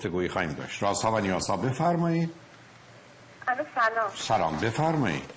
گفتگویی 0.00 0.28
خواهیم 0.28 0.52
داشت. 0.52 0.82
رازها 0.82 1.12
و 1.12 1.20
نیازها 1.20 1.56
بفرمایید 1.56 2.30
سلام. 3.46 4.10
سلام 4.14 4.56
بفرمایید 4.56 5.30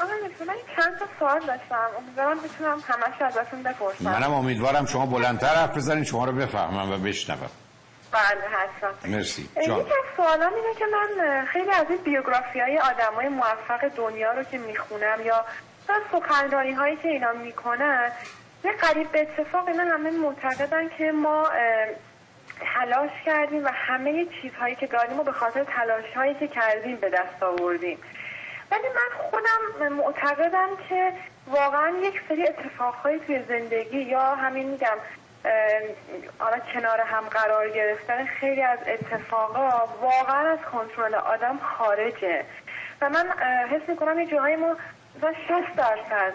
آقا 0.00 0.12
من 0.46 0.54
چند 0.76 0.98
تا 0.98 1.06
سوال 1.18 1.40
داشتم. 1.40 1.88
امیدوارم 1.98 2.38
بتونم 2.40 2.82
همش 2.88 3.22
ازتون 3.22 3.62
بپرسم. 3.62 4.04
منم 4.04 4.32
امیدوارم 4.32 4.86
شما 4.86 5.06
بلندتر 5.06 5.54
حرف 5.54 5.76
بزنید 5.76 6.04
شما 6.04 6.24
رو 6.24 6.32
بفهمم 6.32 6.92
و 6.92 6.98
بشنوم. 6.98 7.50
بله 8.12 8.44
هستم 8.52 9.10
مرسی. 9.10 9.48
یکی 9.56 9.66
جان. 9.66 9.80
از 9.80 9.86
سوالام 10.16 10.52
اینه 10.54 10.74
که 10.78 10.84
من 10.92 11.44
خیلی 11.44 11.70
از 11.70 11.86
این 11.88 11.98
بیوگرافی 11.98 12.60
های 12.60 12.78
آدم 12.78 13.14
های 13.14 13.28
موفق 13.28 13.88
دنیا 13.96 14.32
رو 14.32 14.42
که 14.42 14.58
می‌خونم 14.58 15.18
یا 15.24 15.44
سخنرانی 16.12 16.72
هایی 16.72 16.96
که 16.96 17.08
اینا 17.08 17.32
می‌کنن 17.32 18.12
یه 18.64 18.72
قریب 18.72 19.12
به 19.12 19.20
اتفاق 19.20 19.68
اینا 19.68 19.84
همه 19.84 20.10
معتقدن 20.10 20.88
که 20.98 21.12
ما 21.12 21.48
تلاش 22.74 23.10
کردیم 23.26 23.64
و 23.64 23.68
همه 23.68 24.26
چیزهایی 24.42 24.74
که 24.74 24.86
داریم 24.86 25.20
و 25.20 25.22
به 25.22 25.32
خاطر 25.32 25.64
تلاش 25.64 26.04
هایی 26.16 26.34
که 26.34 26.48
کردیم 26.48 26.96
به 26.96 27.10
دست 27.10 27.42
آوردیم. 27.42 27.98
ولی 28.70 28.88
من 28.88 29.18
خودم 29.18 29.92
معتقدم 29.92 30.68
که 30.88 31.12
واقعا 31.46 31.88
یک 32.02 32.22
سری 32.28 32.48
اتفاقهایی 32.48 33.18
توی 33.18 33.42
زندگی 33.48 33.98
یا 33.98 34.34
همین 34.34 34.68
میگم 34.68 34.96
حالا 36.38 36.58
کنار 36.74 37.00
هم 37.00 37.24
قرار 37.24 37.68
گرفتن 37.68 38.26
خیلی 38.26 38.62
از 38.62 38.78
اتفاقا 38.86 39.70
واقعا 40.00 40.52
از 40.52 40.58
کنترل 40.72 41.14
آدم 41.14 41.58
خارجه. 41.58 42.44
و 43.00 43.08
من 43.08 43.30
حس 43.70 43.88
می‌کنم 43.88 44.20
یه 44.20 44.26
جاهای 44.26 44.56
ما 44.56 44.76
مثلا 45.16 45.32
60 45.32 45.76
درصد 45.76 46.32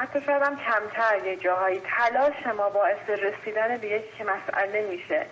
حتی 0.00 0.20
شاید 0.20 0.42
هم 0.42 0.56
کمتر 0.56 1.26
یه 1.26 1.36
جاهایی 1.36 1.82
تلاش 1.96 2.46
ما 2.56 2.70
باعث 2.70 3.08
رسیدن 3.08 3.76
به 3.76 4.02
که 4.18 4.24
مسئله 4.24 4.86
میشه. 4.90 5.26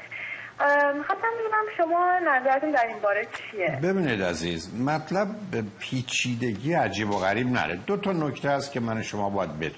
می‌خواستم 0.96 1.28
ببینم 1.40 1.64
شما 1.76 2.18
نظرتون 2.18 2.70
در 2.70 2.86
این 2.86 2.96
باره 3.02 3.28
چیه؟ 3.50 3.78
ببینید 3.82 4.22
عزیز 4.22 4.74
مطلب 4.74 5.28
به 5.50 5.64
پیچیدگی 5.78 6.72
عجیب 6.72 7.10
و 7.10 7.18
غریب 7.18 7.46
نره. 7.46 7.76
دو 7.76 7.96
تا 7.96 8.12
نکته 8.12 8.50
است 8.50 8.72
که 8.72 8.80
من 8.80 9.02
شما 9.02 9.30
باید 9.30 9.58
بدیم 9.58 9.74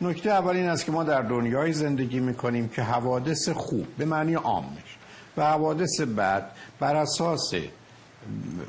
نکته 0.00 0.30
اول 0.30 0.56
این 0.56 0.68
است 0.68 0.84
که 0.84 0.92
ما 0.92 1.04
در 1.04 1.22
دنیای 1.22 1.72
زندگی 1.72 2.20
می‌کنیم 2.20 2.68
که 2.68 2.82
حوادث 2.82 3.48
خوب 3.48 3.86
به 3.98 4.04
معنی 4.04 4.34
عامش 4.34 4.96
و 5.36 5.44
حوادث 5.44 6.00
بد 6.00 6.50
بر 6.80 6.96
اساس 6.96 7.54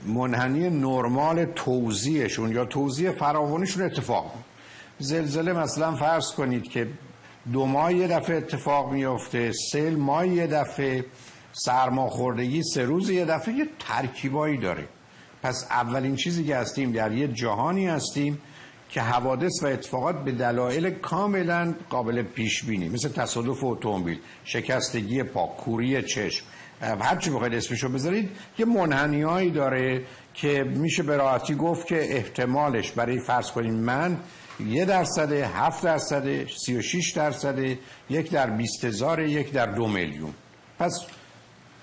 منحنی 0.06 0.70
نرمال 0.70 1.46
توزیعشون 1.46 2.52
یا 2.52 2.66
توزیع 2.66 3.12
فراوانیشون 3.12 3.84
اتفاق. 3.84 4.34
زلزله 5.00 5.54
مثلا 5.54 5.96
فرض 5.96 6.32
کنید 6.32 6.64
که 6.64 6.88
دو 7.54 7.66
ماه 7.66 7.94
یه 7.94 8.08
دفعه 8.08 8.38
اتفاق 8.38 8.92
میفته 8.92 9.52
سیل 9.52 9.96
ماه 9.96 10.28
یه 10.28 10.48
دفعه 10.48 11.06
سرماخوردگی 11.54 12.64
سه 12.64 12.84
روز 12.84 13.10
یه 13.10 13.26
دفعه 13.26 13.54
یه 13.54 13.68
ترکیبایی 13.80 14.58
داره. 14.58 14.88
پس 15.44 15.68
اولین 15.70 16.16
چیزی 16.16 16.44
که 16.44 16.56
هستیم 16.56 16.92
در 16.92 17.12
یه 17.12 17.28
جهانی 17.28 17.88
هستیم 17.88 18.42
که 18.90 19.02
حوادث 19.02 19.64
و 19.64 19.68
اتفاقات 19.68 20.24
به 20.24 20.32
دلایل 20.32 20.90
کاملا 20.90 21.74
قابل 21.90 22.22
پیش 22.22 22.64
بینی 22.64 22.90
مثل 22.90 23.10
تصادف 23.10 23.64
اتومبیل 23.64 24.20
شکستگی 24.44 25.24
پا 25.24 25.48
کوری 25.48 26.04
چشم. 26.04 26.46
هر 26.82 27.16
چی 27.16 27.30
بخواید 27.30 27.54
اسمشو 27.54 27.90
بذارید 27.90 28.30
یه 28.58 28.66
منحنیایی 28.66 29.52
داره 29.52 30.04
که 30.34 30.64
میشه 30.64 31.04
به 31.04 31.18
راحتی 31.18 31.56
گفت 31.56 31.88
که 31.88 32.16
احتمالش 32.16 32.92
برای 32.92 33.20
فرض 33.20 33.52
کنیم 33.52 33.74
من 33.74 34.18
یه 34.68 34.86
درصد 34.86 35.32
هفت 35.32 35.84
درصد 35.84 36.48
سی 36.48 36.78
و 36.78 36.82
شیش 36.82 37.12
درصد 37.12 37.60
یک 38.10 38.32
در 38.32 38.50
بیست 38.50 38.86
هزار 38.86 39.20
یک 39.20 39.52
در 39.52 39.66
دو 39.66 39.88
میلیون. 39.88 40.34
پس 40.80 41.06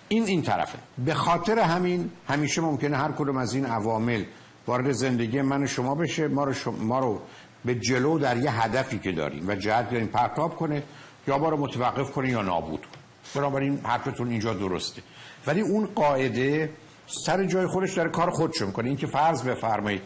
این 0.08 0.24
این 0.24 0.42
طرفه. 0.42 0.78
به 0.98 1.14
خاطر 1.14 1.58
همین 1.58 2.10
همیشه 2.28 2.60
ممکنه 2.60 2.96
هر 2.96 3.12
کدوم 3.12 3.36
از 3.36 3.54
این 3.54 3.66
عوامل 3.66 4.24
وارد 4.66 4.92
زندگی 4.92 5.40
من 5.40 5.62
و 5.62 5.66
شما 5.66 5.94
بشه 5.94 6.28
ما 6.28 6.44
رو, 6.44 6.52
شما 6.52 6.76
ما 6.76 6.98
رو 6.98 7.20
به 7.64 7.74
جلو 7.74 8.18
در 8.18 8.36
یه 8.36 8.62
هدفی 8.62 8.98
که 8.98 9.12
داریم 9.12 9.48
و 9.48 9.54
جهت 9.54 9.90
داریم 9.90 10.06
پرتاب 10.06 10.56
کنه 10.56 10.82
یا 11.28 11.38
ما 11.38 11.48
رو 11.48 11.56
متوقف 11.56 12.10
کنه 12.10 12.30
یا 12.30 12.42
نابود 12.42 12.80
کنه. 12.80 13.02
بنابراین 13.34 13.80
حرفتون 13.84 14.30
اینجا 14.30 14.54
درسته. 14.54 15.02
ولی 15.46 15.60
اون 15.60 15.86
قاعده 15.86 16.70
سر 17.06 17.44
جای 17.44 17.66
خودش 17.66 17.94
داره 17.94 18.10
کار 18.10 18.30
خودشو 18.30 18.66
می‌کنه. 18.66 18.88
این 18.88 18.96
که 18.96 19.06
فرض 19.06 19.42
بفرمایید 19.42 20.02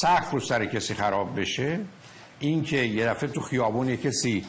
سقف 0.00 0.30
رو 0.30 0.40
سر 0.40 0.64
کسی 0.66 0.94
خراب 0.94 1.40
بشه 1.40 1.80
این 2.46 2.62
که 2.62 2.76
یه 2.76 3.06
دفعه 3.06 3.28
تو 3.28 3.40
خیابون 3.40 3.88
یه 3.88 3.96
کسی 3.96 4.44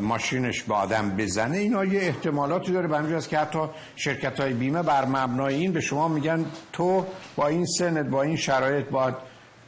ماشینش 0.00 0.62
به 0.62 0.74
آدم 0.74 1.10
بزنه 1.10 1.58
اینا 1.58 1.84
یه 1.84 2.00
احتمالاتی 2.00 2.72
داره. 2.72 2.88
به 2.88 2.98
همین 2.98 3.20
که 3.20 3.38
حتی 3.38 3.58
شرکت 3.96 4.40
های 4.40 4.52
بیمه 4.52 4.82
بر 4.82 5.04
مبنای 5.04 5.54
این 5.54 5.72
به 5.72 5.80
شما 5.80 6.08
میگن 6.08 6.46
تو 6.72 7.06
با 7.36 7.46
این 7.46 7.66
سنت 7.66 8.06
با 8.06 8.22
این 8.22 8.36
شرایط 8.36 8.86
باید 8.86 9.14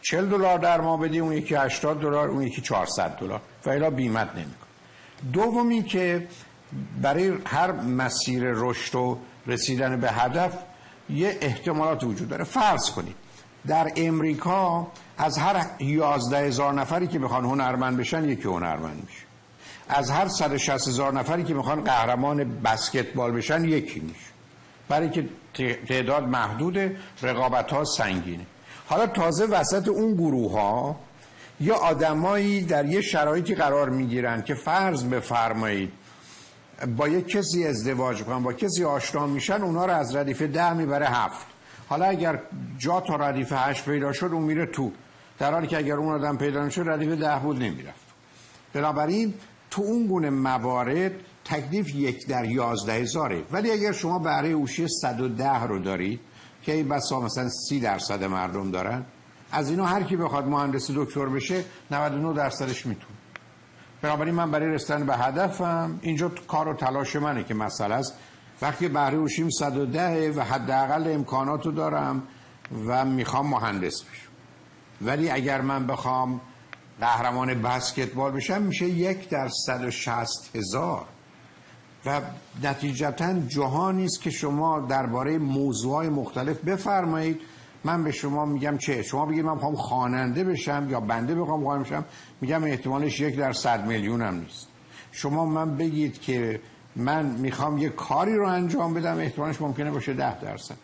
40 0.02 0.28
دلار 0.28 0.58
در 0.58 0.80
ما 0.80 0.96
بدی 0.96 1.18
اون 1.18 1.32
یکی 1.32 1.54
80 1.54 2.00
دلار 2.00 2.28
اون 2.28 2.42
یکی 2.42 2.62
400 2.62 3.16
دلار. 3.16 3.40
و 3.66 3.70
الا 3.70 3.90
بیمت 3.90 4.34
نمیکن 4.34 4.66
دومی 5.32 5.82
که 5.82 6.28
برای 7.02 7.32
هر 7.46 7.72
مسیر 7.72 8.42
رشد 8.44 8.94
و 8.94 9.18
رسیدن 9.46 10.00
به 10.00 10.10
هدف 10.10 10.52
یه 11.10 11.38
احتمالات 11.40 12.04
وجود 12.04 12.28
داره. 12.28 12.44
فرض 12.44 12.90
کنید 12.90 13.27
در 13.66 13.92
امریکا 13.96 14.86
از 15.18 15.38
هر 15.38 15.66
11 15.78 16.38
هزار 16.38 16.74
نفری 16.74 17.06
که 17.06 17.18
می‌خوان 17.18 17.44
هنرمند 17.44 17.96
بشن 17.96 18.24
یکی 18.24 18.48
هنرمند 18.48 19.02
میشه. 19.06 19.22
از 19.88 20.10
هر 20.10 20.28
160 20.28 20.88
هزار 20.88 21.12
نفری 21.12 21.44
که 21.44 21.54
می‌خوان 21.54 21.84
قهرمان 21.84 22.60
بسکتبال 22.62 23.32
بشن 23.32 23.64
یکی 23.64 24.00
میشه. 24.00 24.30
برای 24.88 25.10
که 25.54 25.78
تعداد 25.88 26.24
محدود 26.24 26.78
رقابت 27.22 27.72
ها 27.72 27.84
سنگینه. 27.84 28.46
حالا 28.86 29.06
تازه 29.06 29.44
وسط 29.44 29.88
اون 29.88 30.14
گروه 30.14 30.52
ها 30.52 30.96
یا 31.60 31.74
آدمایی 31.74 32.62
در 32.62 32.84
یه 32.84 33.00
شرایطی 33.00 33.54
قرار 33.54 33.88
می‌گیرن 33.88 34.42
که 34.42 34.54
فرض 34.54 35.04
بفرمایید 35.04 35.92
با 36.96 37.08
یک 37.08 37.28
کسی 37.28 37.66
ازدواج 37.66 38.22
کنن 38.22 38.42
با 38.42 38.52
کسی 38.52 38.84
آشنا 38.84 39.26
میشن 39.26 39.62
اونا 39.62 39.86
رو 39.86 39.92
از 39.92 40.16
ردیف 40.16 40.42
ده 40.42 40.72
می‌بره 40.72 41.06
هفت. 41.06 41.46
حالا 41.88 42.06
اگر 42.06 42.40
جا 42.78 43.00
تا 43.00 43.16
ردیف 43.16 43.52
هشت 43.52 43.84
پیدا 43.84 44.12
شد 44.12 44.30
اون 44.32 44.42
میره 44.42 44.66
تو. 44.66 44.92
در 45.38 45.52
حالی 45.52 45.66
که 45.66 45.78
اگر 45.78 45.94
اون 45.94 46.14
آدم 46.14 46.36
پیدا 46.36 46.66
نشد 46.66 46.88
ردیف 46.88 47.12
ده 47.12 47.38
بود 47.38 47.62
نمی‌رفت. 47.62 48.06
بنابراین 48.72 49.34
تو 49.70 49.82
اون 49.82 50.06
گونه 50.06 50.30
موارد 50.30 51.12
تکلیف 51.44 51.94
یک 51.94 52.26
در 52.26 52.44
یازده 52.44 52.92
هزاره. 52.92 53.42
ولی 53.52 53.70
اگر 53.70 53.92
شما 53.92 54.18
بهره 54.18 54.48
اوشی 54.48 54.88
110 54.88 55.64
رو 55.64 55.78
دارید 55.78 56.20
که 56.62 56.72
این 56.72 56.88
بسا 56.88 57.20
مثلا 57.20 57.48
سی 57.48 57.80
درصد 57.80 58.24
مردم 58.24 58.70
دارن 58.70 59.04
از 59.52 59.70
اینا 59.70 59.86
هر 59.86 60.02
کی 60.02 60.16
بخواد 60.16 60.46
مهندس 60.46 60.90
دکتر 60.90 61.26
بشه 61.26 61.64
99 61.90 62.34
درصدش 62.34 62.86
می‌تونه. 62.86 63.14
بنابراین 64.02 64.34
من 64.34 64.50
برای 64.50 64.68
رسیدن 64.68 65.06
به 65.06 65.16
هدفم 65.16 65.98
اینجا 66.02 66.32
کار 66.48 66.68
و 66.68 66.74
تلاش 66.74 67.16
منه 67.16 67.44
که 67.44 67.54
مسئله 67.54 67.94
است. 67.94 68.14
وقتی 68.62 68.88
بهره 68.88 69.16
اوشیم 69.16 69.50
110 69.50 70.32
و 70.36 70.40
حداقل 70.40 71.12
امکانات 71.14 71.66
رو 71.66 71.72
دارم 71.72 72.22
و 72.86 73.04
می‌خوام 73.04 73.46
مهندس 73.46 74.02
بشم. 74.02 74.28
ولی 75.02 75.30
اگر 75.30 75.60
من 75.60 75.86
بخوام 75.86 76.40
قهرمان 77.00 77.62
بسکتبال 77.62 78.32
بشم 78.32 78.62
میشه 78.62 78.88
یک 78.88 79.28
در 79.28 79.48
160 79.48 80.56
هزار. 80.56 81.04
و 82.06 82.20
نتیجتا 82.62 83.40
جهانی 83.40 84.04
است 84.04 84.22
که 84.22 84.30
شما 84.30 84.80
درباره 84.80 85.38
موضوعات 85.38 86.08
مختلف 86.08 86.58
بفرمایید. 86.58 87.40
من 87.84 88.04
به 88.04 88.12
شما 88.12 88.44
میگم 88.44 88.78
چه؟ 88.78 89.02
شما 89.02 89.26
بگید 89.26 89.44
من 89.44 89.54
می‌خوام 89.54 89.74
خواننده 89.74 90.44
بشم 90.44 90.86
یا 90.90 91.00
بنده 91.00 91.34
بخوام 91.34 91.64
خواننده 91.64 91.88
بشم؟ 91.88 92.04
میگم 92.40 92.64
احتمالش 92.64 93.20
یک 93.20 93.36
در 93.36 93.52
صد 93.52 93.86
میلیون 93.86 94.22
هم 94.22 94.34
نیست. 94.34 94.68
شما 95.12 95.46
من 95.46 95.76
بگید 95.76 96.20
که 96.20 96.60
من 96.98 97.26
می‌خوام 97.26 97.78
یه 97.78 97.88
کاری 97.88 98.34
رو 98.34 98.46
انجام 98.48 98.94
بدم 98.94 99.18
احتمالش 99.18 99.60
ممکنه 99.60 99.90
باشه 99.90 100.12
ده 100.12 100.40
درصد. 100.40 100.76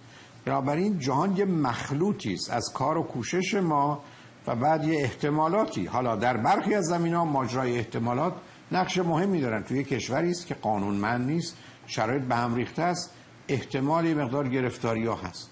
بنابراین 0.44 0.98
جهان 0.98 1.36
یه 1.36 1.44
مخلوطی 1.44 2.34
است 2.34 2.50
از 2.50 2.72
کار 2.74 2.98
و 2.98 3.02
کوشش 3.02 3.54
ما 3.54 4.02
و 4.46 4.56
بعد 4.56 4.84
یه 4.84 5.00
احتمالاتی. 5.00 5.86
حالا 5.86 6.16
در 6.16 6.36
برخی 6.36 6.74
از 6.74 6.84
زمین 6.84 7.14
ها 7.14 7.24
ماجرای 7.24 7.76
احتمالات 7.76 8.34
نقش 8.72 8.98
مهمی 8.98 9.40
دارن. 9.40 9.62
توی 9.62 9.84
کشوری 9.84 10.30
است 10.30 10.46
که 10.46 10.54
قانونمند 10.54 11.26
نیست 11.30 11.56
شرایط 11.86 12.22
به 12.22 12.34
هم 12.34 12.54
ریخته 12.54 12.82
است 12.82 13.14
احتمالی 13.48 14.14
مقدار 14.14 14.48
گرفتاری 14.48 15.06
ها 15.06 15.14
هست. 15.14 15.50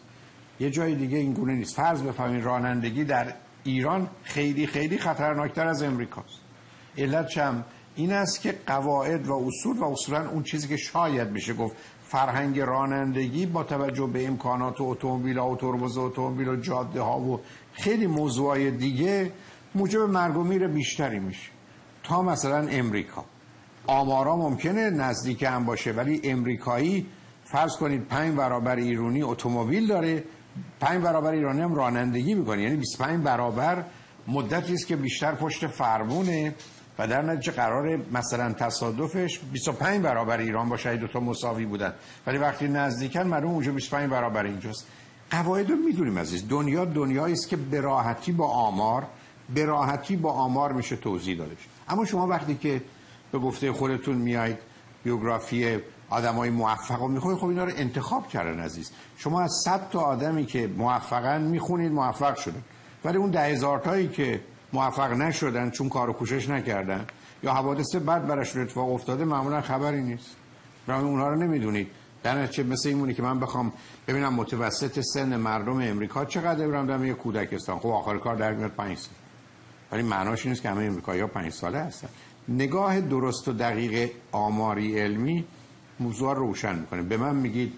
یه 0.60 0.70
جای 0.70 0.94
دیگه 0.94 1.18
این 1.18 1.32
گونه 1.32 1.52
نیست. 1.52 1.76
فرض 1.76 2.02
بفهمید 2.02 2.44
رانندگی 2.44 3.04
در 3.04 3.34
ایران 3.64 4.08
خیلی 4.22 4.66
خیلی 4.66 4.98
خطرناکتر 4.98 5.66
از 5.66 5.82
امریکاست. 5.82 6.40
علت 6.98 7.26
چم؟ 7.28 7.64
این 7.94 8.12
است 8.12 8.40
که 8.40 8.58
قواعد 8.66 9.26
و 9.26 9.34
اصول 9.46 9.78
و 9.78 9.84
اصولا 9.84 10.30
اون 10.30 10.42
چیزی 10.42 10.68
که 10.68 10.76
شاید 10.76 11.32
بشه 11.32 11.54
گفت 11.54 11.76
فرهنگ 12.08 12.60
رانندگی 12.60 13.46
با 13.46 13.62
توجه 13.62 14.06
به 14.06 14.26
امکانات 14.26 14.80
اتومبیل 14.80 15.38
و 15.38 15.56
ترمز 15.56 15.98
اتومبیل 15.98 16.48
و 16.48 16.56
جاده 16.56 17.00
ها 17.00 17.20
و 17.20 17.40
خیلی 17.72 18.06
موضوعای 18.06 18.70
دیگه 18.70 19.32
موجب 19.74 20.00
مرگ 20.00 20.36
و 20.36 20.44
میر 20.44 20.66
بیشتری 20.66 21.18
میشه. 21.18 21.50
تا 22.02 22.22
مثلا 22.22 22.68
امریکا. 22.68 23.24
آمارا 23.86 24.36
ممکنه 24.36 24.90
نزدیک 24.90 25.42
هم 25.42 25.64
باشه 25.64 25.92
ولی 25.92 26.20
امریکایی 26.24 27.06
فرض 27.44 27.76
کنید 27.76 28.08
پنج 28.08 28.34
برابر 28.34 28.76
ایرانی 28.76 29.22
اتومبیل 29.22 29.86
داره. 29.86 30.24
پنج 30.80 31.02
برابر 31.02 31.32
ایرانی 31.32 31.60
هم 31.60 31.74
رانندگی 31.74 32.34
می‌کنه. 32.34 32.62
یعنی 32.62 32.76
25 32.76 33.24
برابر 33.24 33.84
مدتی 34.28 34.74
است 34.74 34.86
که 34.86 34.96
بیشتر 34.96 35.34
پشت 35.34 35.66
فرمونه. 35.66 36.54
و 36.98 37.06
در 37.06 37.22
نتیجه 37.22 37.52
قرار 37.52 37.98
مثلا 38.12 38.52
تصادفش 38.52 39.40
25 39.52 40.02
برابر 40.02 40.38
ایران 40.38 40.68
باشه 40.68 40.96
دو 40.96 41.06
تا 41.06 41.20
مساوی 41.20 41.64
بودن. 41.64 41.94
ولی 42.26 42.38
وقتی 42.38 42.68
نزدیکن 42.68 43.22
معلوم 43.22 43.50
اونجا 43.50 43.72
25 43.72 44.10
برابر 44.10 44.44
اینجاست. 44.44 44.86
قواعد 45.30 45.70
رو 45.70 45.76
می‌دونیم 45.76 46.18
عزیز. 46.18 46.48
دنیا 46.48 46.84
دنیایی 46.84 47.32
است 47.32 47.48
که 47.48 47.56
به 47.56 47.80
راحتی 47.80 48.32
با 48.32 48.48
آمار 48.48 49.06
به 49.54 49.64
راحتی 49.64 50.16
با 50.16 50.32
آمار 50.32 50.72
میشه 50.72 50.96
توضیح 50.96 51.38
داده 51.38 51.56
اما 51.88 52.04
شما 52.04 52.26
وقتی 52.26 52.54
که 52.54 52.82
به 53.32 53.38
گفته 53.38 53.72
خودتون 53.72 54.16
میایید 54.16 54.58
بیوگرافی 55.04 55.78
آدمای 56.10 56.50
موفق 56.50 57.00
رو 57.00 57.08
می‌خونید 57.08 57.38
خب 57.38 57.46
اینا 57.46 57.64
رو 57.64 57.72
انتخاب 57.76 58.28
کردن 58.28 58.60
عزیز. 58.60 58.90
شما 59.16 59.42
از 59.42 59.50
100 59.64 59.88
تا 59.90 60.00
آدمی 60.00 60.46
که 60.46 60.66
موفقن 60.66 61.42
می‌خونید 61.42 61.92
موفق 61.92 62.36
شدن. 62.36 62.62
ولی 63.04 63.18
اون 63.18 63.30
ده 63.30 63.40
هزار 63.40 63.78
تایی 63.78 64.08
که 64.08 64.40
موفق 64.72 65.12
نشدن 65.12 65.70
چون 65.70 65.88
کار 65.88 66.10
و 66.10 66.12
کوشش 66.12 66.48
نکردن. 66.48 67.06
یا 67.42 67.52
حوادث 67.52 67.96
بد 67.96 68.26
براشون 68.26 68.62
اتفاق 68.62 68.92
افتاده 68.92 69.24
معمولا 69.24 69.60
خبری 69.60 70.02
نیست. 70.02 70.36
برای 70.86 71.04
اونها 71.04 71.28
رو 71.28 71.36
نمی‌دونید. 71.36 71.88
در 72.22 72.42
نتیجه 72.42 72.62
مثل 72.62 72.88
اینمونه 72.88 73.14
که 73.14 73.22
من 73.22 73.40
بخوام 73.40 73.72
ببینم 74.08 74.34
متوسط 74.34 75.00
سن 75.00 75.36
مردم 75.36 75.80
امریکا 75.80 76.24
چقدر 76.24 76.68
برم 76.68 76.86
در 76.86 77.06
یه 77.06 77.14
کودکستان. 77.14 77.78
خب 77.78 77.88
آخر 77.88 78.18
کار 78.18 78.36
در 78.36 78.52
میاد 78.52 78.70
5 78.70 78.98
سال. 78.98 79.14
ولی 79.92 80.02
معناش 80.02 80.46
نیست 80.46 80.62
که 80.62 80.70
همه 80.70 80.84
امریکایی‌ها 80.84 81.26
5 81.26 81.52
ساله 81.52 81.78
هستن. 81.78 82.08
نگاه 82.48 83.00
درست 83.00 83.48
و 83.48 83.52
دقیق 83.52 84.10
آماری 84.32 85.00
علمی 85.00 85.44
موضوع 86.00 86.34
روشن 86.34 86.78
می‌کنه. 86.78 87.02
به 87.02 87.16
من 87.16 87.36
میگید 87.36 87.72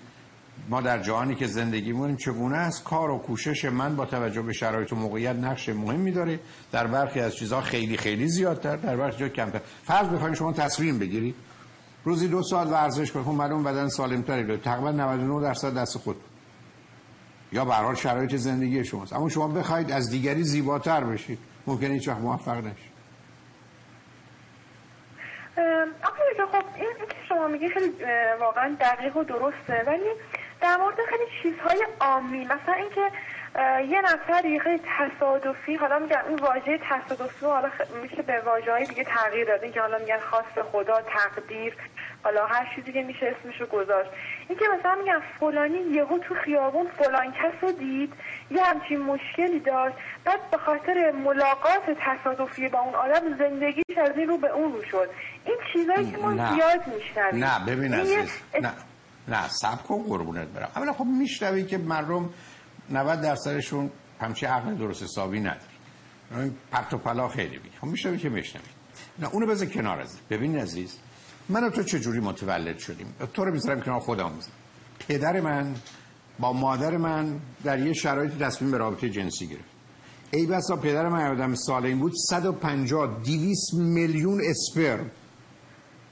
ما 0.68 0.80
در 0.80 0.98
جهانی 0.98 1.34
که 1.34 1.46
زندگی 1.46 1.92
مونیم 1.92 2.16
چگونه 2.16 2.56
است؟ 2.56 2.84
کار 2.84 3.10
و 3.10 3.18
کوشش 3.18 3.64
من 3.64 3.96
با 3.96 4.06
توجه 4.06 4.42
به 4.42 4.52
شرایط 4.52 4.92
و 4.92 4.96
موقعیت 4.96 5.36
نقش 5.36 5.68
مهمی 5.68 6.12
داره. 6.12 6.40
در 6.72 6.86
برخی 6.86 7.20
از 7.20 7.36
چیزها 7.36 7.60
خیلی 7.60 7.96
خیلی 7.96 8.28
زیادتر 8.28 8.76
در 8.76 8.96
برخی 8.96 9.18
جا 9.18 9.28
کمتر. 9.28 9.60
فرض 9.84 10.06
بفرمایید 10.06 10.38
شما 10.38 10.52
تصمیم 10.52 10.98
بگیرید 10.98 11.34
روزی 12.04 12.28
دو 12.28 12.42
ساعت 12.42 12.68
ورزش 12.68 13.12
کنید 13.12 13.26
خب 13.26 13.32
معلوم 13.32 13.64
بدن 13.64 13.88
سالمتری 13.88 14.44
داره. 14.44 14.60
تقریبا 14.60 14.90
99 14.90 15.42
درصد 15.42 15.74
دست 15.74 15.98
خود. 15.98 16.16
یا 17.52 17.64
به 17.64 17.74
حال 17.74 17.94
شرایط 17.94 18.34
زندگی 18.36 18.84
شماست. 18.84 19.12
اما 19.12 19.28
شما 19.28 19.48
بخواید 19.48 19.92
از 19.92 20.10
دیگری 20.10 20.42
زیباتر 20.42 21.04
بشید. 21.04 21.38
ممکنه 21.66 21.94
هیچ 21.94 22.08
وقت 22.08 22.18
موفق 22.18 22.56
نشید. 22.56 22.94
آقای 26.02 26.46
خب 26.52 26.64
این 26.76 27.06
که 27.08 27.16
شما 27.28 27.48
میگی 27.48 27.68
خیلی 27.68 27.92
واقعا 28.40 28.76
دقیق 28.80 29.16
و 29.16 29.24
درسته 29.24 29.84
ولی 29.86 30.10
در 30.64 30.76
مورد 30.76 30.96
خیلی 31.10 31.24
چیزهای 31.42 31.86
عامی 32.00 32.44
مثلا 32.44 32.74
اینکه 32.74 33.10
یه 33.88 34.00
نفر 34.00 34.42
خیلی 34.42 34.80
تصادفی 34.98 35.74
حالا 35.74 35.98
میگن 35.98 36.22
این 36.28 36.38
واژه 36.38 36.80
تصادفی 36.90 37.46
حالا 37.46 37.70
میشه 38.02 38.22
به 38.22 38.42
های 38.70 38.84
دیگه 38.84 39.04
تغییر 39.04 39.46
داده 39.46 39.70
که 39.70 39.80
حالا 39.80 39.98
میگن 39.98 40.18
خاص 40.18 40.64
خدا 40.72 41.00
تقدیر 41.02 41.76
حالا 42.24 42.46
هر 42.46 42.72
چیزی 42.74 42.92
که 42.92 43.02
میشه 43.02 43.36
اسمشو 43.36 43.66
گذاشت. 43.66 44.10
این 44.48 44.58
که 44.58 44.64
مثلا 44.78 44.94
میگن 44.94 45.22
فلانی 45.40 45.78
یهو 45.78 46.18
تو 46.18 46.34
خیابون 46.34 46.86
فلان 46.98 47.32
کس 47.32 47.54
رو 47.62 47.72
دید 47.72 48.12
یه 48.50 48.64
همچین 48.64 49.00
مشکلی 49.00 49.60
داشت 49.60 49.96
بعد 50.24 50.50
به 50.50 50.58
خاطر 50.58 51.10
ملاقات 51.10 51.82
تصادفی 52.00 52.68
با 52.68 52.80
اون 52.80 52.94
آدم 52.94 53.38
زندگیش 53.38 53.98
از 53.98 54.16
این 54.16 54.28
رو 54.28 54.38
به 54.38 54.48
اون 54.48 54.72
رو 54.72 54.84
شد. 54.84 55.10
این 55.44 55.56
چیزایی 55.72 56.10
که 56.10 56.16
ما 56.16 56.32
زیاد 56.32 56.86
میشنویم. 56.94 57.44
نه 57.44 57.66
ببین 57.66 57.94
عزیز 57.94 58.42
نه. 58.60 58.72
نه 59.28 59.48
سب 59.48 59.82
کن 59.82 60.02
قربونت 60.02 60.48
برم. 60.48 60.68
اولا 60.76 60.92
خب 60.92 61.04
میشنوی 61.04 61.64
که 61.64 61.78
مردم 61.78 62.30
90 62.90 63.20
درصدشون 63.20 63.90
همچی 64.20 64.46
عقل 64.46 64.74
درست 64.74 65.02
حسابی 65.02 65.40
نداری 65.40 66.52
پرت 66.70 66.94
و 66.94 66.98
پلا 66.98 67.28
خیلی 67.28 67.58
بی 67.58 67.70
خب 67.80 67.86
میشنوی 67.86 68.18
که 68.18 68.28
میشنوی. 68.28 68.64
نه 69.18 69.28
اونو 69.28 69.46
بذار 69.46 69.66
کنار 69.68 70.00
از 70.00 70.16
ببین 70.30 70.58
عزیز 70.58 70.96
من 71.48 71.64
و 71.64 71.70
تو 71.70 71.82
چجوری 71.82 72.20
متولد 72.20 72.78
شدیم؟ 72.78 73.14
تو 73.34 73.44
رو 73.44 73.52
می‌ذارم 73.52 73.80
کنار 73.80 74.00
خودم 74.00 74.32
می‌ذارم. 74.32 74.54
پدر 75.08 75.40
من 75.40 75.74
با 76.38 76.52
مادر 76.52 76.96
من 76.96 77.40
در 77.64 77.86
یه 77.86 77.92
شرایط 77.92 78.32
تصمیم 78.32 78.70
به 78.70 78.78
رابطه 78.78 79.10
جنسی 79.10 79.46
گرفت. 79.46 79.64
ای 80.30 80.46
بسا 80.46 80.76
پدر 80.76 81.08
من 81.08 81.30
آدم 81.30 81.54
این 81.84 81.98
بود 81.98 82.12
150 82.30 83.20
200 83.24 83.74
میلیون 83.74 84.40
اسپرم. 84.44 85.10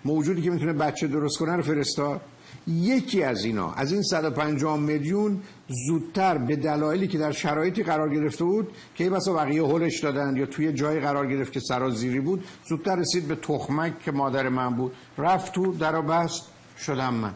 موجودی 0.04 0.42
که 0.42 0.50
می‌تونه 0.50 0.72
بچه 0.72 1.06
درست 1.06 1.38
کنه 1.38 1.56
رو 1.56 1.62
فرستاد. 1.62 2.20
یکی 2.66 3.22
از 3.22 3.44
اینا 3.44 3.72
از 3.72 3.92
این 3.92 4.02
150 4.02 4.78
میلیون 4.78 5.42
زودتر 5.86 6.38
به 6.38 6.56
دلایلی 6.56 7.08
که 7.08 7.18
در 7.18 7.32
شرایطی 7.32 7.82
قرار 7.82 8.14
گرفته 8.14 8.44
بود 8.44 8.68
که 8.94 9.10
بسا 9.10 9.32
بقیه 9.32 9.62
هلش 9.62 10.00
دادن 10.00 10.36
یا 10.36 10.46
توی 10.46 10.72
جایی 10.72 11.00
قرار 11.00 11.26
گرفت 11.26 11.52
که 11.52 11.60
سرازیری 11.60 12.20
بود 12.20 12.44
زودتر 12.68 12.96
رسید 12.96 13.28
به 13.28 13.34
تخمک 13.34 14.00
که 14.00 14.12
مادر 14.12 14.48
من 14.48 14.74
بود. 14.76 14.94
رفت 15.18 15.52
تو 15.52 15.72
در 15.72 16.00
بست 16.00 16.46
شدم 16.78 17.14
من. 17.14 17.34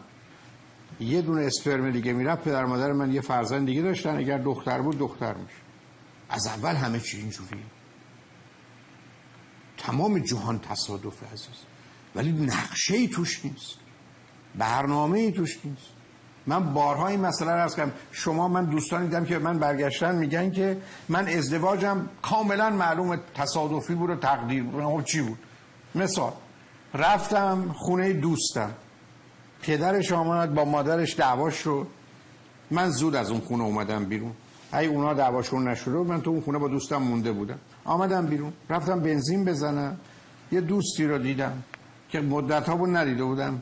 یه 0.99 1.21
دونه 1.21 1.41
اسپرم 1.41 1.91
دیگه 1.91 2.13
می‌رفت 2.13 2.43
پدر 2.43 2.65
مادر 2.65 2.91
من 2.91 3.13
یه 3.13 3.21
فرزند 3.21 3.65
دیگه 3.65 3.81
داشتن 3.81 4.17
اگر 4.17 4.37
دختر 4.37 4.81
بود 4.81 4.97
دختر 4.97 5.33
میشه 5.33 5.57
از 6.29 6.47
اول 6.47 6.75
همه 6.75 6.99
چی 6.99 7.17
اینجوری 7.17 7.63
تمام 9.77 10.19
جهان 10.19 10.59
تصادف 10.59 11.33
عزیز. 11.33 11.55
ولی 12.15 12.31
نقشه 12.31 12.95
ای 12.95 13.07
توش 13.07 13.45
نیست. 13.45 13.77
برنامه 14.55 15.19
ای 15.19 15.31
توش 15.31 15.59
نیست. 15.65 15.87
من 16.47 16.73
بارها 16.73 17.07
این 17.07 17.19
مسئله 17.19 17.51
را 17.51 17.69
کردم. 17.69 17.91
شما 18.11 18.47
من 18.47 18.65
دوستانی 18.65 19.05
دیدم 19.05 19.25
که 19.25 19.39
من 19.39 19.59
برگشتن 19.59 20.15
میگن 20.15 20.51
که 20.51 20.77
من 21.09 21.27
ازدواجم 21.27 22.09
کاملا 22.21 22.69
معلوم 22.69 23.19
تصادفی 23.35 23.95
بود 23.95 24.09
و 24.09 24.15
تقدیر 24.15 24.63
بود. 24.63 24.83
خب 24.83 25.03
چی 25.03 25.21
بود؟ 25.21 25.37
مثال 25.95 26.31
رفتم 26.93 27.75
خونه 27.75 28.13
دوستم. 28.13 28.71
پدرش 29.61 30.11
آمد 30.11 30.53
با 30.53 30.65
مادرش 30.65 31.15
دعواش 31.15 31.55
شد. 31.55 31.87
من 32.71 32.89
زود 32.89 33.15
از 33.15 33.31
اون 33.31 33.39
خونه 33.39 33.63
اومدم 33.63 34.05
بیرون. 34.05 34.31
ای 34.73 34.87
اونا 34.87 35.13
دعواشون 35.13 35.67
نشده 35.67 35.97
من 35.97 36.21
تو 36.21 36.29
اون 36.29 36.41
خونه 36.41 36.57
با 36.57 36.67
دوستم 36.67 36.97
مونده 36.97 37.31
بودم. 37.31 37.59
آمدم 37.85 38.25
بیرون. 38.25 38.53
رفتم 38.69 38.99
بنزین 38.99 39.45
بزنم. 39.45 39.97
یه 40.51 40.61
دوستی 40.61 41.05
رو 41.05 41.17
دیدم 41.17 41.63
که 42.09 42.21
مدت 42.21 42.69
ها 42.69 42.75
بود 42.75 42.89
ندیده 42.89 43.23
بودم. 43.23 43.61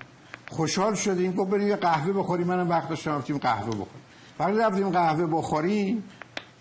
خوشحال 0.50 0.96
شدیم. 0.96 1.32
گفت 1.32 1.52
بریم 1.52 1.68
یه 1.68 1.76
قهوه 1.76 2.14
بخوریم. 2.14 2.48
منم 2.48 2.70
وقت 2.70 2.90
داشتم 2.90 3.12
رفتیم 3.12 3.38
قهوه 3.38 3.70
بخوریم. 3.70 4.04
وقتی 4.40 4.58
رفتیم 4.58 4.90
قهوه 4.90 5.26
بخوریم. 5.26 6.04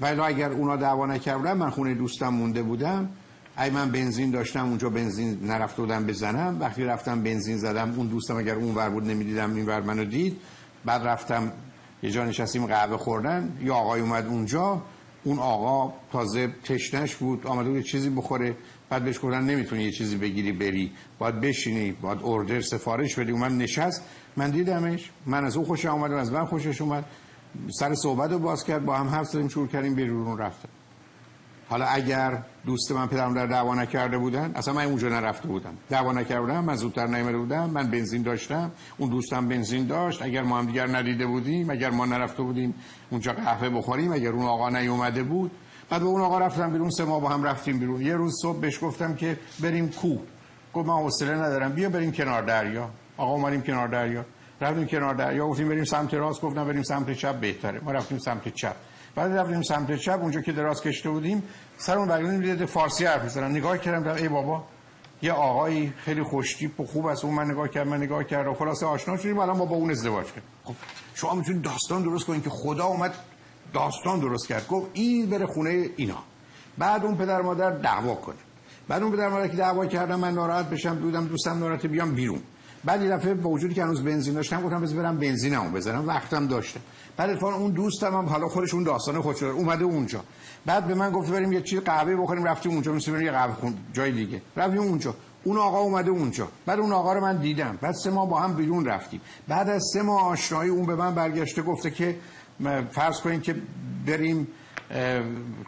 ولی 0.00 0.20
اگر 0.20 0.52
اونا 0.52 0.76
دعوا 0.76 1.06
نکردن 1.06 1.52
من 1.52 1.70
خونه 1.70 1.94
دوستم 1.94 2.28
مونده 2.28 2.62
بودم. 2.62 3.08
ای 3.58 3.70
من 3.70 3.90
بنزین 3.90 4.30
داشتم 4.30 4.68
اونجا 4.68 4.90
بنزین 4.90 5.38
نرفته 5.42 5.82
بودم 5.82 6.06
بزنم. 6.06 6.60
وقتی 6.60 6.84
رفتم 6.84 7.22
بنزین 7.22 7.58
زدم 7.58 7.94
اون 7.96 8.06
دوستم 8.06 8.36
اگر 8.36 8.54
اون 8.54 8.74
ور 8.74 8.88
بود 8.90 9.06
نمی‌دیدم 9.06 9.54
این 9.54 9.66
ور 9.66 9.80
منو 9.80 10.04
دید. 10.04 10.36
بعد 10.84 11.02
رفتم 11.06 11.52
یه 12.02 12.10
جا 12.10 12.24
نشستیم 12.24 12.66
قهوه 12.66 12.96
خوردن. 12.96 13.58
یا 13.60 13.74
آقای 13.74 14.00
اومد 14.00 14.26
اونجا. 14.26 14.82
اون 15.24 15.38
آقا 15.38 15.94
تازه 16.12 16.48
تشنش 16.64 17.16
بود 17.16 17.46
آمده 17.46 17.70
بود 17.70 17.82
چیزی 17.82 18.10
بخوره 18.10 18.56
بعد 18.90 19.04
بهش 19.04 19.16
گفتن 19.16 19.44
نمی‌تونی 19.44 19.82
یه 19.82 19.90
چیزی 19.90 20.16
بگیری 20.16 20.52
بری. 20.52 20.92
باید 21.18 21.40
بشینی 21.40 21.92
باید 21.92 22.22
اوردر 22.22 22.60
سفارش 22.60 23.18
بدی. 23.18 23.32
اومد 23.32 23.52
نشست. 23.52 24.02
من 24.36 24.50
دیدمش. 24.50 25.10
من 25.26 25.44
از 25.44 25.56
او 25.56 25.64
خوش 25.64 25.86
آمدم 25.86 26.16
از 26.16 26.32
من 26.32 26.44
خوشش 26.44 26.80
اومد. 26.80 27.04
سر 27.70 27.94
صحبت 27.94 28.30
رو 28.32 28.38
باز 28.38 28.64
کرد 28.64 28.84
با 28.84 28.96
هم 28.96 29.08
حرف 29.08 29.26
زدیم 29.26 29.48
شروع 29.48 29.66
کردیم 29.66 29.94
بیرون 29.94 30.38
رفتم 30.38 30.68
حالا 31.68 31.84
اگر 31.84 32.38
دوست 32.66 32.92
من 32.92 33.06
پدرم 33.06 33.34
در 33.34 33.46
دعوا 33.46 33.74
نکرده 33.74 34.18
بودن 34.18 34.52
اصلا 34.54 34.74
من 34.74 34.84
اونجا 34.84 35.08
نرفته 35.08 35.48
بودم. 35.48 35.74
دعوا 35.90 36.12
نکرده 36.12 36.40
بودم 36.40 36.64
من 36.64 36.76
زودتر 36.76 37.06
نیامده 37.06 37.38
بودم 37.38 37.70
من 37.70 37.90
بنزین 37.90 38.22
داشتم 38.22 38.70
اون 38.98 39.10
دوستم 39.10 39.48
بنزین 39.48 39.86
داشت. 39.86 40.22
اگر 40.22 40.42
ما 40.42 40.58
هم 40.58 40.66
دیگر 40.66 40.86
ندیده 40.86 41.26
بودیم 41.26 41.70
اگر 41.70 41.90
ما 41.90 42.06
نرفته 42.06 42.42
بودیم 42.42 42.74
اونجا 43.10 43.32
قهوه 43.32 43.68
بخوریم 43.68 44.12
اگر 44.12 44.30
اون 44.30 44.46
آقا 44.46 44.70
نیومده 44.70 45.22
بود. 45.22 45.50
بعد 45.90 46.00
به 46.00 46.06
اون 46.06 46.20
آقا 46.20 46.38
رفتم 46.38 46.72
بیرون 46.72 46.90
سه 46.90 47.04
ماه 47.04 47.20
با 47.20 47.28
هم 47.28 47.44
رفتیم 47.44 47.78
بیرون. 47.78 48.02
یه 48.02 48.16
روز 48.16 48.34
صبح 48.42 48.60
بهش 48.60 48.84
گفتم 48.84 49.14
که 49.14 49.38
بریم 49.62 49.88
کو. 49.88 50.16
گفت 50.74 50.88
من 50.88 50.94
حوصله 50.94 51.34
ندارم. 51.34 51.72
بیا 51.72 51.88
بریم 51.88 52.12
کنار 52.12 52.42
دریا. 52.42 52.90
آقا 53.16 53.32
اومدیم 53.32 53.62
کنار 53.62 53.88
دریا. 53.88 54.24
رفتیم 54.60 54.86
کنار 54.86 55.14
دریا 55.14 55.48
گفتیم 55.48 55.68
بریم 55.68 55.84
سمت 55.84 56.14
راست. 56.14 56.40
گفتم 56.40 56.64
بریم 56.64 56.82
سمت 56.82 57.12
چپ 57.12 57.40
بهتره. 57.40 57.80
ما 57.84 57.92
رفتیم 57.92 58.18
سمت 58.18 58.54
چپ. 58.54 58.76
بعد 59.14 59.32
رفتیم 59.32 59.62
سمت 59.62 59.96
چپ 59.96 60.18
اونجا 60.22 60.40
که 60.40 60.52
دراز 60.52 60.82
کشته 60.82 61.10
بودیم 61.10 61.42
سر 61.78 61.98
اون 61.98 62.08
بغل 62.08 62.40
دیده 62.40 62.66
فارسی 62.66 63.04
حرف 63.04 63.22
می‌زنن 63.22 63.50
نگاه 63.50 63.78
کردم 63.78 64.14
ای 64.14 64.28
بابا 64.28 64.64
یه 65.22 65.32
آقایی 65.32 65.92
خیلی 65.96 66.22
خوشتیپ 66.22 66.80
و 66.80 66.86
خوب 66.86 67.06
است. 67.06 67.24
اون 67.24 67.34
من 67.34 67.50
نگاه 67.50 67.68
کردم 67.68 67.90
من 67.90 67.96
نگاه 67.96 68.24
کردم 68.24 68.54
خلاص 68.54 68.82
آشنا 68.82 69.16
شدیم 69.16 69.38
الان 69.38 69.56
ما 69.56 69.64
با 69.64 69.76
اون 69.76 69.90
ازدواج 69.90 70.26
کردیم. 70.26 70.42
خب 70.64 70.74
شما 71.14 71.34
می‌تونید 71.34 71.62
داستان 71.62 72.02
درست 72.02 72.26
کنید 72.26 72.44
که 72.44 72.50
خدا 72.50 72.84
اومد 72.84 73.14
داستان 73.72 74.20
درست 74.20 74.48
کرد. 74.48 74.68
گفت 74.68 74.90
این 74.92 75.30
بره 75.30 75.46
خونه 75.46 75.86
اینا. 75.96 76.18
بعد 76.78 77.04
اون 77.04 77.16
پدر 77.16 77.42
مادر 77.42 77.70
دعوا 77.70 78.14
کنه. 78.14 78.36
بعد 78.88 79.02
اون 79.02 79.12
پدر 79.12 79.28
مادر 79.28 79.48
که 79.48 79.56
دعوا 79.56 79.86
کردم 79.86 80.20
من 80.20 80.34
ناراحت 80.34 80.70
بشم 80.70 80.94
دودم 80.94 81.26
دوستم 81.26 81.58
ناراحت 81.58 81.86
بیام 81.86 82.14
بیرون. 82.14 82.40
بعد 82.84 83.02
یه 83.02 83.10
دفعه 83.10 83.34
با 83.34 83.50
وجودی 83.50 83.74
که 83.74 83.82
هنوز 83.82 84.04
بنزین 84.04 84.34
داشتم 84.34 84.62
گفتم 84.62 84.80
بذار 84.80 85.02
برم 85.02 85.18
بنزینمو 85.18 85.70
بزنم 85.70 86.08
وقتم 86.08 86.46
داشتم 86.46 86.80
بعد 87.16 87.30
اتفاقا 87.30 87.54
اون 87.54 87.70
دوستم 87.70 88.14
هم 88.14 88.26
حالا 88.26 88.48
خودش 88.48 88.74
اون 88.74 88.82
داستان 88.82 89.20
خودش 89.20 89.40
داره 89.40 89.54
اومده 89.54 89.84
اونجا. 89.84 90.20
بعد 90.66 90.86
به 90.86 90.94
من 90.94 91.10
گفت 91.10 91.30
بریم 91.30 91.52
یه 91.52 91.62
چیز 91.62 91.80
قهوه 91.80 92.16
بخوریم 92.16 92.44
رفتیم 92.44 92.72
اونجا 92.72 92.92
بریم 92.92 93.20
یه 93.20 93.30
قهوه 93.30 93.54
خون 93.54 93.74
جای 93.92 94.12
دیگه. 94.12 94.42
رفتیم 94.56 94.80
اونجا. 94.80 95.14
اون 95.44 95.58
آقا 95.58 95.78
اومده 95.78 96.10
اونجا. 96.10 96.48
بعد 96.66 96.80
اون 96.80 96.92
آقا 96.92 97.12
رو 97.12 97.20
من 97.20 97.36
دیدم. 97.36 97.78
بعد 97.80 97.94
سه 97.94 98.10
ماه 98.10 98.28
با 98.28 98.40
هم 98.40 98.54
بیرون 98.54 98.86
رفتیم. 98.86 99.20
بعد 99.48 99.68
از 99.68 99.82
سه 99.92 100.02
ماه 100.02 100.22
آشنایی 100.22 100.70
اون 100.70 100.86
به 100.86 100.94
من 100.94 101.14
برگشته 101.14 101.62
گفته 101.62 101.90
که 101.90 102.16
فرض 102.90 103.20
کنین 103.20 103.40
که 103.40 103.56
بریم 104.06 104.48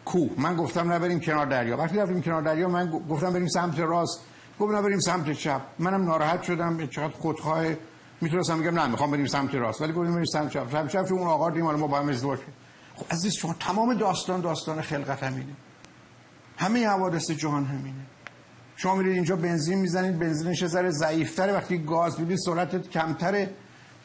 کوه. 0.05 0.29
من 0.37 0.55
گفتم 0.55 0.91
نه 0.91 0.99
بریم 0.99 1.19
کنار 1.19 1.45
دریا. 1.45 1.77
وقتی 1.77 1.97
رفتیم 1.97 2.21
کنار 2.21 2.41
دریا 2.41 2.69
من 2.69 3.01
گفتم 3.09 3.33
بریم 3.33 3.47
سمت 3.47 3.79
راست. 3.79 4.21
گفت 4.59 4.73
نه 4.73 4.81
بریم 4.81 4.99
سمت 4.99 5.31
چپ. 5.31 5.61
منم 5.79 6.05
ناراحت 6.05 6.43
شدم 6.43 6.87
چقدر 6.87 7.13
خودخواه. 7.13 7.65
می‌تونستم 8.21 8.61
بگم 8.61 8.79
نه 8.79 8.87
می‌خوام 8.87 9.11
بریم 9.11 9.25
سمت 9.25 9.55
راست. 9.55 9.81
ولی 9.81 9.93
گفتیم 9.93 10.13
بریم 10.13 10.25
سمت 10.25 10.49
چپ. 10.49 10.71
سمت 10.71 10.91
چپ 10.91 11.13
اون 11.13 11.27
آقا 11.27 11.49
دیم 11.49 11.63
ما 11.63 11.87
با 11.87 11.99
هم 11.99 12.09
ازدواج 12.09 12.39
خب 12.95 13.05
عزیز 13.11 13.33
شما 13.33 13.55
تمام 13.59 13.93
داستان 13.93 14.41
داستان 14.41 14.81
خلقت 14.81 15.23
همینه. 15.23 15.53
همه 16.57 16.87
حوادث 16.87 17.31
جهان 17.31 17.65
همینه. 17.65 18.05
شما 18.75 18.95
میرید 18.95 19.13
اینجا 19.13 19.35
بنزین 19.35 19.79
می‌زنید 19.79 20.19
بنزینش 20.19 20.67
ذره 20.67 20.89
ضعیفتره. 20.89 21.53
وقتی 21.53 21.77
گاز 21.77 22.19
می‌دید 22.19 22.37
سرعتت 22.37 22.89
کمتره. 22.89 23.49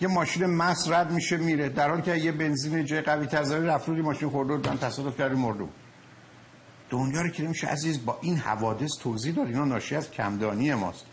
یه 0.00 0.08
ماشین 0.08 0.46
مس 0.46 0.88
رد 0.90 1.12
میشه 1.12 1.36
میره. 1.36 1.68
در 1.68 1.90
حالی 1.90 2.02
که 2.02 2.14
یه 2.14 2.32
بنزین 2.32 2.84
جای 2.84 3.00
قوی 3.00 3.26
تر 3.26 3.42
زدی 3.44 3.66
رفت 3.66 3.88
ماشین 3.88 4.28
خورده 4.28 4.70
من 4.70 4.78
تصادف 4.78 5.18
کردی 5.18 5.34
مردم. 5.34 5.68
دنیا 6.92 7.22
رو 7.22 7.48
میشه 7.48 7.66
عزیز 7.66 8.04
با 8.04 8.18
این 8.20 8.36
حوادث 8.36 8.90
توضیح 9.00 9.34
داد 9.34 9.46
اینا 9.46 9.64
ناشی 9.64 9.96
از 9.96 10.10
کمدانی 10.10 10.74
ماست. 10.74 11.04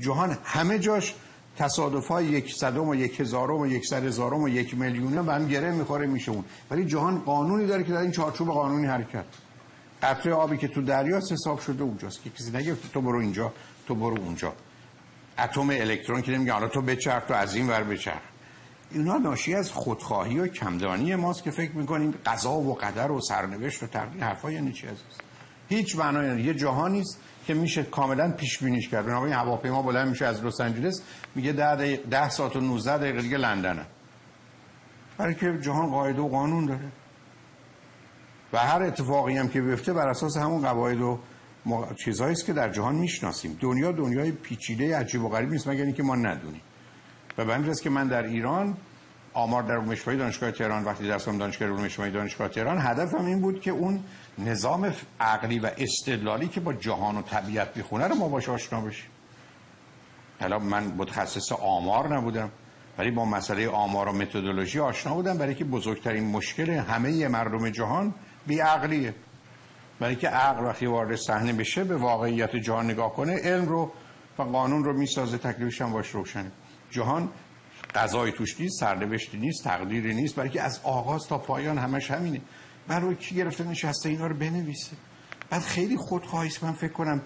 جهان 0.00 0.38
همه 0.44 0.78
جاش 0.78 1.14
تصادف 1.56 2.08
های 2.08 2.26
یک 2.26 2.54
صدم 2.54 2.88
و 2.88 2.94
یک 2.94 3.20
هزارم 3.20 3.60
و 3.60 3.66
یک 3.66 3.86
صد 3.86 4.04
هزارم 4.04 4.42
و 4.42 4.48
یک 4.48 4.74
میلیون 4.74 5.26
به 5.26 5.34
هم 5.34 5.48
گره 5.48 5.72
می‌خوره 5.72 6.06
میشه 6.06 6.32
اون. 6.32 6.44
ولی 6.70 6.84
جهان 6.84 7.18
قانونی 7.18 7.66
داره 7.66 7.84
که 7.84 7.92
در 7.92 7.98
این 7.98 8.10
چارچوب 8.10 8.48
قانونی 8.48 8.86
حرکت. 8.86 9.24
قطره 10.02 10.32
آبی 10.32 10.56
که 10.56 10.68
تو 10.68 10.82
دریا 10.82 11.16
حساب 11.16 11.60
شده 11.60 11.82
اونجاست. 11.82 12.22
که 12.22 12.30
کسی 12.30 12.50
نگفت 12.50 12.92
تو 12.92 13.00
برو 13.00 13.18
اینجا 13.18 13.52
تو 13.86 13.94
برو 13.94 14.20
اونجا. 14.20 14.52
اتم 15.38 15.70
الکترون 15.70 16.22
که 16.22 16.32
نمیگه 16.32 16.52
حالا 16.52 16.68
تو 16.68 16.82
بچرخ 16.82 17.24
تو 17.24 17.34
از 17.34 17.54
این 17.54 17.68
ور 17.68 17.82
بچرخ. 17.82 18.22
اینا 18.90 19.18
ناشی 19.18 19.54
از 19.54 19.70
خودخواهی 19.70 20.38
و 20.38 20.46
کمدانی 20.46 21.14
ماست 21.14 21.42
که 21.42 21.50
فکر 21.50 21.72
می‌کنیم 21.72 22.14
قضا 22.26 22.52
و 22.52 22.74
قدر 22.74 23.12
و 23.12 23.20
سرنوشت 23.20 23.82
و 23.82 23.86
تقدیر 23.86 24.24
حرفا 24.24 24.50
یعنی 24.50 24.72
چی 24.72 24.86
عزیز؟ 24.86 25.02
هیچ 25.68 25.96
معنایی 25.96 26.44
یه 26.44 26.54
جهانی 26.54 27.00
است 27.00 27.20
که 27.46 27.54
میشه 27.54 27.82
کاملا 27.82 28.30
پیش 28.30 28.58
بینیش 28.58 28.88
کرد. 28.88 29.06
بنابراین 29.06 29.34
هواپیما 29.34 29.82
بلند 29.82 30.08
میشه 30.08 30.26
از 30.26 30.44
لس 30.44 30.60
آنجلس 30.60 31.02
میگه 31.34 31.52
10 31.52 31.96
10 31.96 32.28
ساعت 32.28 32.56
و 32.56 32.60
19 32.60 32.98
دقیقه 32.98 33.22
دیگه 33.22 33.36
لندنه. 33.36 33.86
برای 35.18 35.34
که 35.34 35.58
جهان 35.62 35.90
قاعده 35.90 36.20
و 36.20 36.28
قانون 36.28 36.66
داره. 36.66 36.92
و 38.52 38.58
هر 38.58 38.82
اتفاقی 38.82 39.36
هم 39.36 39.48
که 39.48 39.60
بیفته 39.60 39.92
بر 39.92 40.08
اساس 40.08 40.36
همون 40.36 40.62
قواعد 40.62 41.00
و 41.00 41.18
چیزهایی 42.04 42.32
است 42.32 42.46
که 42.46 42.52
در 42.52 42.72
جهان 42.72 42.94
می‌شناسیم. 42.94 43.58
دنیا 43.60 43.92
دنیای 43.92 44.32
پیچیده 44.32 44.96
عجیب 44.96 45.24
و 45.24 45.28
غریب 45.28 45.50
نیست 45.50 45.68
مگر 45.68 45.84
اینکه 45.84 46.02
ما 46.02 46.16
ندونیم. 46.16 46.60
و 47.38 47.44
به 47.44 47.54
همین 47.54 47.74
که 47.74 47.90
من 47.90 48.08
در 48.08 48.22
ایران 48.22 48.76
آمار 49.34 49.62
در 49.62 49.78
علوم 49.78 50.16
دانشگاه 50.16 50.50
تهران 50.50 50.84
وقتی 50.84 51.08
درس 51.08 51.24
خوندم 51.24 51.38
دانشگاه 51.38 51.68
علوم 51.68 51.84
اجتماعی 51.84 52.12
دانشگاه 52.12 52.48
تهران 52.48 52.78
هدفم 52.80 53.24
این 53.24 53.40
بود 53.40 53.60
که 53.60 53.70
اون 53.70 54.04
نظام 54.38 54.92
عقلی 55.20 55.58
و 55.58 55.70
استدلالی 55.78 56.48
که 56.48 56.60
با 56.60 56.72
جهان 56.72 57.16
و 57.16 57.22
طبیعت 57.22 57.76
می‌خونه 57.76 58.08
رو 58.08 58.14
ما 58.14 58.28
باش 58.28 58.48
آشنا 58.48 58.80
بشیم. 58.80 59.10
حالا 60.40 60.58
من 60.58 60.84
متخصص 60.84 61.52
آمار 61.52 62.16
نبودم 62.16 62.50
ولی 62.98 63.10
با 63.10 63.24
مسئله 63.24 63.68
آمار 63.68 64.08
و 64.08 64.12
متدولوژی 64.12 64.80
آشنا 64.80 65.14
بودم 65.14 65.38
برای 65.38 65.54
که 65.54 65.64
بزرگترین 65.64 66.24
مشکل 66.24 66.70
همه 66.70 67.28
مردم 67.28 67.70
جهان 67.70 68.14
بی 68.46 68.60
عقلیه 68.60 69.14
برای 70.00 70.16
که 70.16 70.28
عقل 70.28 70.64
وقتی 70.64 70.86
وارد 70.86 71.16
صحنه 71.16 71.52
بشه 71.52 71.84
به 71.84 71.96
واقعیت 71.96 72.56
جهان 72.56 72.90
نگاه 72.90 73.14
کنه 73.14 73.36
علم 73.36 73.68
رو 73.68 73.92
و 74.38 74.42
قانون 74.42 74.84
رو 74.84 74.92
می‌سازه 74.92 75.38
تکلیفش 75.38 75.82
هم 75.82 75.92
باش 75.92 76.10
روشنه. 76.10 76.52
جهان 76.90 77.28
قضای 77.94 78.32
توش 78.32 78.60
نیست 78.60 78.80
سرنوشتی 78.80 79.38
نیست 79.38 79.64
تقدیری 79.64 80.14
نیست 80.14 80.34
برای 80.34 80.50
که 80.50 80.62
از 80.62 80.80
آغاز 80.82 81.26
تا 81.26 81.38
پایان 81.38 81.78
همش 81.78 82.10
همینه. 82.10 82.40
من 82.88 83.00
روی 83.00 83.14
کی 83.14 83.34
گرفته 83.34 83.64
نشسته 83.64 84.08
اینا 84.08 84.26
رو 84.26 84.34
بنویسه. 84.34 84.96
بعد 85.50 85.62
خیلی 85.62 85.96
خودخواهی 85.96 86.50
من 86.62 86.72
فکر 86.72 86.92
کنم 86.92 87.22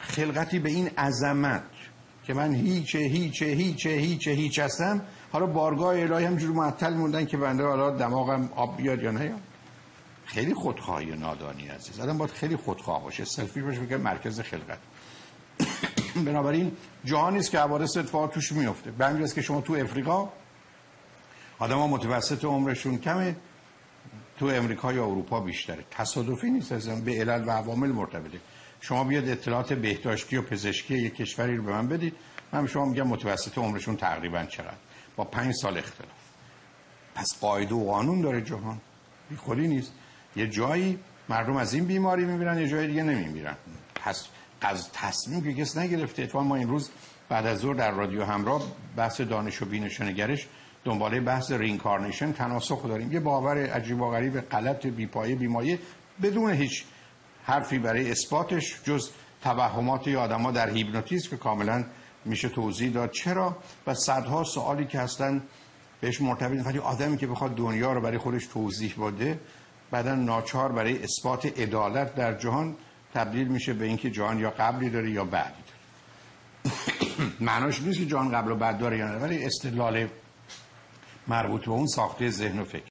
خلقتی 0.00 0.58
به 0.58 0.70
این 0.70 0.88
عظمت 0.88 1.62
که 2.24 2.34
من 2.34 2.54
هیچه 2.54 2.98
هیچه 2.98 3.46
هیچه 3.46 3.90
هیچه 3.90 4.30
هیچ 4.30 4.58
هستم. 4.58 5.02
حالا 5.32 5.46
بارگاه 5.46 6.00
الهی 6.00 6.24
هم 6.24 6.36
جور 6.36 6.50
معطل 6.50 6.94
موندن 6.94 7.26
که 7.26 7.36
بنده 7.36 7.64
حالا 7.64 7.90
دماغم 7.90 8.50
آب 8.56 8.76
بیاد 8.76 9.02
یا 9.02 9.10
نه. 9.10 9.34
خیلی 10.24 10.54
خودخواهی 10.54 11.16
نادانی 11.16 11.68
عزیز. 11.68 12.00
آدم 12.00 12.18
باید 12.18 12.30
خیلی 12.30 12.56
خودخواه 12.56 13.02
باشه. 13.02 13.24
سلفی 13.24 13.62
باشه 13.62 13.86
که 13.86 13.96
مرکز 13.96 14.40
خلقت. 14.40 14.78
بنابراین 16.16 16.72
جهانی 17.04 17.38
است 17.38 17.50
که 17.50 17.58
حوادث 17.58 17.96
اتفاق 17.96 18.30
توش 18.30 18.52
میفته 18.52 18.90
به 18.90 19.06
همین 19.06 19.26
که 19.26 19.42
شما 19.42 19.60
تو 19.60 19.72
افریقا 19.72 20.28
آدم 21.58 21.78
ها 21.78 21.86
متوسط 21.86 22.44
عمرشون 22.44 22.98
کمه. 22.98 23.36
تو 24.38 24.46
امریکا 24.46 24.92
یا 24.92 25.04
اروپا 25.04 25.40
بیشتره. 25.40 25.84
تصادفی 25.90 26.50
نیست 26.50 26.72
از 26.72 27.04
به 27.04 27.12
علل 27.12 27.44
و 27.48 27.50
عوامل 27.50 27.88
مرتبطه. 27.88 28.40
شما 28.80 29.04
بیاد 29.04 29.28
اطلاعات 29.28 29.72
بهداشتی 29.72 30.36
و 30.36 30.42
پزشکی 30.42 30.94
یک 30.94 31.14
کشوری 31.14 31.56
رو 31.56 31.62
به 31.62 31.72
من 31.72 31.88
بدید. 31.88 32.14
من 32.52 32.66
شما 32.66 32.84
میگم 32.84 33.06
متوسط 33.06 33.58
عمرشون 33.58 33.96
تقریبا 33.96 34.44
چقدر؟ 34.44 34.74
با 35.16 35.24
پنج 35.24 35.54
سال 35.54 35.78
اختلاف. 35.78 36.10
پس 37.14 37.40
قاعده 37.40 37.74
و 37.74 37.84
قانون 37.84 38.20
داره 38.20 38.42
جهان. 38.42 38.80
بی 39.30 39.68
نیست. 39.68 39.92
یه 40.36 40.46
جایی 40.46 40.98
مردم 41.28 41.56
از 41.56 41.74
این 41.74 41.84
بیماری 41.84 42.24
میمیرن 42.24 42.58
یه 42.58 42.68
جای 42.68 42.86
دیگه 42.86 43.02
نمیمیرن. 43.02 43.56
پس 43.94 44.26
از 44.60 44.92
تصمیم 44.92 45.42
که 45.42 45.54
کس 45.54 45.76
نگرفته. 45.76 46.22
اتفاقا 46.22 46.44
ما 46.44 46.56
امروز 46.56 46.90
بعد 47.28 47.46
از 47.46 47.58
ظهر 47.58 47.74
در 47.74 47.90
رادیو 47.90 48.24
همراه 48.24 48.62
بحث 48.96 49.20
دانش 49.20 49.62
و 49.62 49.64
بینش 49.64 50.00
و 50.00 50.04
نگرش 50.04 50.46
دنباله 50.84 51.20
بحث 51.20 51.52
reincarnation 51.52 52.32
تناسخ 52.32 52.88
داریم. 52.88 53.12
یه 53.12 53.20
باور 53.20 53.66
عجیب 53.66 54.00
و 54.00 54.10
غریب 54.10 54.40
غلط 54.40 54.86
بیپایه 54.86 55.34
بیمایه 55.34 55.78
بدون 56.22 56.52
هیچ 56.52 56.84
حرفی 57.44 57.78
برای 57.78 58.10
اثباتش 58.10 58.80
جز 58.84 59.10
توهمات 59.42 60.08
آدما 60.08 60.50
در 60.50 60.70
هیپنوتیزم 60.70 61.30
که 61.30 61.36
کاملا 61.36 61.84
میشه 62.24 62.48
توضیح 62.48 62.92
داد. 62.92 63.10
چرا؟ 63.10 63.56
و 63.86 63.94
صدها 63.94 64.44
سوالی 64.44 64.86
که 64.86 65.00
هستن 65.00 65.42
بهش 66.00 66.20
مرتبط 66.20 66.66
ولی 66.66 66.78
آدمی 66.78 67.16
که 67.16 67.26
بخواد 67.26 67.54
دنیا 67.54 67.92
رو 67.92 68.00
برای 68.00 68.18
خودش 68.18 68.46
توضیح 68.46 68.94
بده 68.98 69.40
بعدا 69.90 70.14
ناچار 70.14 70.72
برای 70.72 71.02
اثبات 71.02 71.58
عدالت 71.58 72.14
در 72.14 72.34
جهان 72.34 72.76
تبدیل 73.14 73.48
میشه 73.48 73.72
به 73.72 73.84
اینکه 73.84 74.10
جهان 74.10 74.38
یا 74.38 74.50
قبلی 74.50 74.90
داره 74.90 75.10
یا 75.10 75.24
بعدی 75.24 75.52
داره 75.52 77.30
معناش 77.40 77.82
نیست 77.82 77.98
که 77.98 78.06
جهان 78.06 78.30
قبل 78.30 78.50
و 78.50 78.56
بعد 78.56 78.78
داره 78.78 78.98
یا 78.98 79.08
نه 79.08 79.18
ولی 79.18 79.44
استدلال 79.44 80.08
مربوط 81.28 81.64
به 81.64 81.70
اون 81.70 81.86
ساخته 81.86 82.30
ذهن 82.30 82.58
و 82.58 82.64
فکر. 82.64 82.82